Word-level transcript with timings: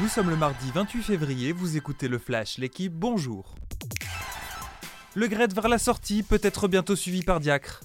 Nous 0.00 0.06
sommes 0.06 0.30
le 0.30 0.36
mardi 0.36 0.70
28 0.72 1.02
février, 1.02 1.50
vous 1.50 1.76
écoutez 1.76 2.06
le 2.06 2.18
Flash, 2.18 2.58
l'équipe, 2.58 2.92
bonjour. 2.92 3.56
Le 5.16 5.26
Gret 5.26 5.48
vers 5.48 5.66
la 5.66 5.78
sortie 5.78 6.22
peut 6.22 6.38
être 6.40 6.68
bientôt 6.68 6.94
suivi 6.94 7.24
par 7.24 7.40
Diacre. 7.40 7.80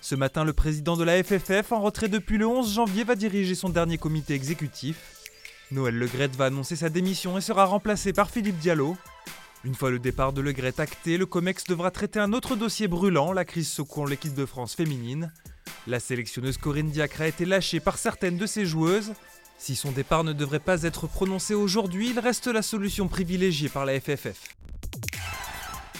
Ce 0.00 0.16
matin, 0.16 0.42
le 0.42 0.52
président 0.52 0.96
de 0.96 1.04
la 1.04 1.22
FFF, 1.22 1.70
en 1.70 1.80
retrait 1.80 2.08
depuis 2.08 2.36
le 2.36 2.48
11 2.48 2.74
janvier, 2.74 3.04
va 3.04 3.14
diriger 3.14 3.54
son 3.54 3.68
dernier 3.68 3.96
comité 3.96 4.34
exécutif. 4.34 4.96
Noël 5.70 5.94
Le 5.94 6.06
Gret 6.06 6.30
va 6.36 6.46
annoncer 6.46 6.74
sa 6.74 6.88
démission 6.88 7.38
et 7.38 7.40
sera 7.40 7.64
remplacé 7.64 8.12
par 8.12 8.28
Philippe 8.28 8.58
Diallo. 8.58 8.96
Une 9.62 9.76
fois 9.76 9.90
le 9.90 10.00
départ 10.00 10.32
de 10.32 10.40
Le 10.40 10.50
Gret 10.50 10.80
acté, 10.80 11.16
le 11.16 11.26
COMEX 11.26 11.64
devra 11.68 11.92
traiter 11.92 12.18
un 12.18 12.32
autre 12.32 12.56
dossier 12.56 12.88
brûlant, 12.88 13.32
la 13.32 13.44
crise 13.44 13.68
secouant 13.68 14.04
l'équipe 14.04 14.34
de 14.34 14.46
France 14.46 14.74
féminine. 14.74 15.32
La 15.86 16.00
sélectionneuse 16.00 16.58
Corinne 16.58 16.90
Diacre 16.90 17.20
a 17.20 17.28
été 17.28 17.44
lâchée 17.44 17.78
par 17.78 17.98
certaines 17.98 18.36
de 18.36 18.46
ses 18.46 18.66
joueuses. 18.66 19.12
Si 19.62 19.76
son 19.76 19.92
départ 19.92 20.24
ne 20.24 20.32
devrait 20.32 20.58
pas 20.58 20.82
être 20.82 21.06
prononcé 21.06 21.54
aujourd'hui, 21.54 22.10
il 22.10 22.18
reste 22.18 22.48
la 22.48 22.62
solution 22.62 23.06
privilégiée 23.06 23.68
par 23.68 23.86
la 23.86 24.00
FFF. 24.00 24.56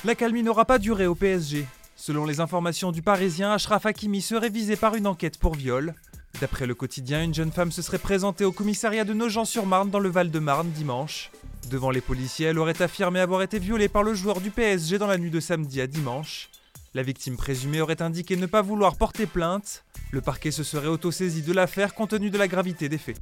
La 0.05 0.17
calmie 0.17 0.43
n'aura 0.43 0.65
pas 0.65 0.81
duré 0.81 1.07
au 1.07 1.15
PSG. 1.15 1.65
Selon 1.95 2.27
les 2.27 2.41
informations 2.41 2.91
du 2.91 3.03
Parisien, 3.03 3.53
Ashraf 3.53 3.87
Hakimi 3.87 4.21
serait 4.21 4.51
visé 4.51 4.75
par 4.75 4.97
une 4.97 5.07
enquête 5.07 5.39
pour 5.39 5.55
viol. 5.55 5.95
D'après 6.41 6.67
le 6.67 6.75
quotidien, 6.75 7.23
une 7.23 7.35
jeune 7.35 7.53
femme 7.53 7.71
se 7.71 7.83
serait 7.83 7.99
présentée 7.99 8.45
au 8.45 8.51
commissariat 8.51 9.05
de 9.05 9.15
Nogent-sur-Marne 9.15 9.91
dans 9.91 10.01
le 10.01 10.11
Val-de-Marne 10.11 10.73
dimanche. 10.73 11.31
Devant 11.71 11.93
les 11.93 12.01
policiers, 12.01 12.47
elle 12.47 12.59
aurait 12.59 12.83
affirmé 12.83 13.21
avoir 13.21 13.43
été 13.43 13.61
violée 13.61 13.89
par 13.89 14.03
le 14.03 14.13
joueur 14.13 14.41
du 14.41 14.51
PSG 14.51 14.99
dans 14.99 15.07
la 15.07 15.19
nuit 15.19 15.31
de 15.31 15.39
samedi 15.39 15.81
à 15.81 15.87
dimanche. 15.87 16.51
La 16.95 17.03
victime 17.05 17.37
présumée 17.37 17.81
aurait 17.81 18.03
indiqué 18.03 18.37
ne 18.37 18.47
pas 18.47 18.61
vouloir 18.61 18.97
porter 18.97 19.27
plainte. 19.27 19.85
Le 20.11 20.21
parquet 20.21 20.51
se 20.51 20.63
serait 20.63 20.89
autosaisi 20.89 21.41
de 21.41 21.53
l'affaire 21.53 21.95
compte 21.95 22.11
tenu 22.11 22.29
de 22.29 22.37
la 22.37 22.49
gravité 22.49 22.91
des 22.91 22.99
faits. 22.99 23.19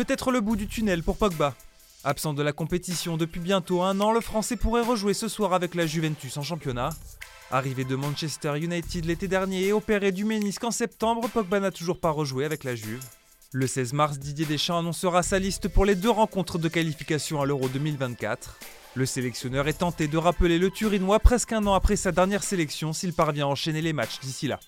Peut-être 0.00 0.30
le 0.30 0.40
bout 0.40 0.56
du 0.56 0.66
tunnel 0.66 1.02
pour 1.02 1.18
Pogba. 1.18 1.54
Absent 2.04 2.32
de 2.32 2.42
la 2.42 2.54
compétition 2.54 3.18
depuis 3.18 3.38
bientôt 3.38 3.82
un 3.82 4.00
an, 4.00 4.12
le 4.12 4.22
Français 4.22 4.56
pourrait 4.56 4.80
rejouer 4.80 5.12
ce 5.12 5.28
soir 5.28 5.52
avec 5.52 5.74
la 5.74 5.86
Juventus 5.86 6.38
en 6.38 6.42
championnat. 6.42 6.88
Arrivé 7.50 7.84
de 7.84 7.96
Manchester 7.96 8.58
United 8.58 9.04
l'été 9.04 9.28
dernier 9.28 9.66
et 9.66 9.72
opéré 9.74 10.10
du 10.10 10.24
ménisque 10.24 10.64
en 10.64 10.70
septembre, 10.70 11.28
Pogba 11.28 11.60
n'a 11.60 11.70
toujours 11.70 12.00
pas 12.00 12.08
rejoué 12.12 12.46
avec 12.46 12.64
la 12.64 12.74
Juve. 12.74 13.04
Le 13.52 13.66
16 13.66 13.92
mars, 13.92 14.18
Didier 14.18 14.46
Deschamps 14.46 14.78
annoncera 14.78 15.22
sa 15.22 15.38
liste 15.38 15.68
pour 15.68 15.84
les 15.84 15.96
deux 15.96 16.08
rencontres 16.08 16.56
de 16.56 16.68
qualification 16.68 17.42
à 17.42 17.44
l'Euro 17.44 17.68
2024. 17.68 18.56
Le 18.94 19.04
sélectionneur 19.04 19.68
est 19.68 19.80
tenté 19.80 20.08
de 20.08 20.16
rappeler 20.16 20.58
le 20.58 20.70
Turinois 20.70 21.20
presque 21.20 21.52
un 21.52 21.66
an 21.66 21.74
après 21.74 21.96
sa 21.96 22.10
dernière 22.10 22.42
sélection 22.42 22.94
s'il 22.94 23.12
parvient 23.12 23.44
à 23.44 23.50
enchaîner 23.50 23.82
les 23.82 23.92
matchs 23.92 24.18
d'ici 24.20 24.48
là. 24.48 24.60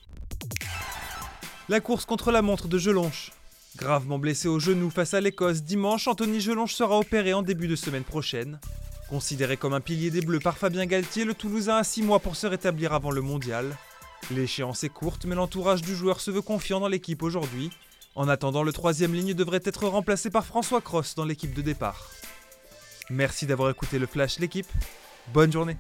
La 1.71 1.81
course 1.81 2.05
contre 2.05 2.33
la 2.33 2.43
montre 2.43 2.69
de 2.69 2.77
Gelonche. 2.77 3.31
Gravement 3.77 4.19
blessé 4.19 4.49
au 4.49 4.61
genou 4.61 4.91
face 4.91 5.15
à 5.15 5.21
l'Écosse 5.21 5.63
dimanche, 5.63 6.07
Anthony 6.07 6.41
Gelonche 6.41 6.75
sera 6.75 6.99
opéré 6.99 7.33
en 7.33 7.43
début 7.43 7.69
de 7.69 7.77
semaine 7.77 8.05
prochaine. 8.05 8.61
Considéré 9.09 9.57
comme 9.57 9.73
un 9.73 9.81
pilier 9.81 10.11
des 10.11 10.21
Bleus 10.21 10.41
par 10.41 10.59
Fabien 10.59 10.85
Galtier, 10.85 11.25
le 11.25 11.35
Toulousain 11.35 11.77
a 11.77 11.85
6 11.85 12.03
mois 12.03 12.21
pour 12.21 12.37
se 12.37 12.47
rétablir 12.47 12.93
avant 12.93 13.11
le 13.11 13.23
mondial. 13.23 13.77
L'échéance 14.31 14.85
est 14.85 14.91
courte, 14.91 15.25
mais 15.25 15.35
l'entourage 15.35 15.81
du 15.81 15.97
joueur 15.97 16.21
se 16.21 16.31
veut 16.31 16.43
confiant 16.43 16.81
dans 16.81 16.89
l'équipe 16.89 17.23
aujourd'hui. 17.23 17.71
En 18.15 18.29
attendant, 18.29 18.63
le 18.63 18.73
troisième 18.73 19.15
ligne 19.15 19.33
devrait 19.33 19.61
être 19.65 19.87
remplacé 19.87 20.29
par 20.29 20.45
François 20.45 20.83
Cross 20.83 21.15
dans 21.15 21.25
l'équipe 21.25 21.55
de 21.55 21.63
départ. 21.63 22.11
Merci 23.09 23.47
d'avoir 23.47 23.71
écouté 23.71 23.99
le 23.99 24.07
Flash 24.07 24.39
l'équipe. 24.39 24.69
Bonne 25.33 25.53
journée 25.53 25.77